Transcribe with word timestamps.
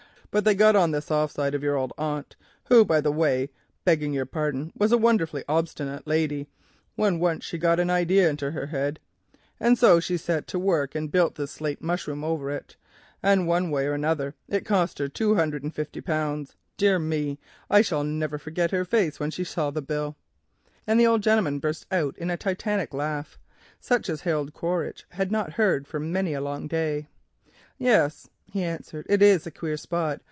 But 0.33 0.45
they 0.45 0.55
got 0.55 0.77
on 0.77 0.91
the 0.91 1.01
soft 1.01 1.33
side 1.35 1.53
of 1.53 1.61
your 1.61 1.75
old 1.75 1.91
aunt—who, 1.97 2.85
by 2.85 3.01
the 3.01 3.11
way, 3.11 3.49
begging 3.83 4.13
your 4.13 4.25
pardon, 4.25 4.71
was 4.77 4.93
a 4.93 4.97
wonderfully 4.97 5.43
obstinate 5.49 6.03
old 6.03 6.07
lady 6.07 6.47
when 6.95 7.19
once 7.19 7.43
she 7.43 7.59
hammered 7.59 7.79
an 7.81 7.89
idea 7.89 8.29
into 8.29 8.51
her 8.51 8.67
head—and 8.67 9.77
so 9.77 9.99
she 9.99 10.15
set 10.15 10.47
to 10.47 10.57
work 10.57 10.95
and 10.95 11.11
built 11.11 11.35
this 11.35 11.51
slate 11.51 11.81
mushroom 11.81 12.23
over 12.23 12.45
the 12.53 12.61
place, 12.61 12.77
and 13.21 13.45
one 13.45 13.69
way 13.71 13.85
and 13.87 13.95
another 13.95 14.33
it 14.47 14.63
cost 14.63 14.99
her 14.99 15.09
two 15.09 15.35
hundred 15.35 15.63
and 15.63 15.75
fifty 15.75 15.99
pounds. 15.99 16.55
Dear 16.77 16.97
me! 16.97 17.37
I 17.69 17.81
shall 17.81 18.05
never 18.05 18.37
forget 18.37 18.71
her 18.71 18.85
face 18.85 19.19
when 19.19 19.31
she 19.31 19.43
saw 19.43 19.69
the 19.69 19.81
bill," 19.81 20.15
and 20.87 20.97
the 20.97 21.07
old 21.07 21.23
gentleman 21.23 21.59
burst 21.59 21.85
out 21.91 22.17
into 22.17 22.35
a 22.35 22.37
Titanic 22.37 22.93
laugh, 22.93 23.37
such 23.81 24.07
as 24.07 24.21
Harold 24.21 24.53
Quaritch 24.53 25.03
had 25.09 25.29
not 25.29 25.51
heard 25.51 25.85
for 25.89 25.99
many 25.99 26.33
a 26.33 26.39
long 26.39 26.69
day. 26.69 27.09
"Yes," 27.77 28.29
he 28.53 28.63
answered, 28.63 29.05
"it 29.09 29.21
is 29.21 29.45
a 29.45 29.51
queer 29.51 29.75
spot. 29.77 30.19